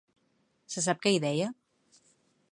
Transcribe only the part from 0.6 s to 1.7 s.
Se sap què hi deia?